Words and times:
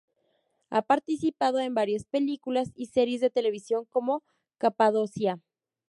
Ha 0.71 0.81
participado 0.81 1.59
en 1.59 1.75
varias 1.75 2.05
películas 2.05 2.71
y 2.73 2.87
series 2.87 3.21
de 3.21 3.29
televisión 3.29 3.85
como 3.91 4.23
"Capadocia". 4.57 5.39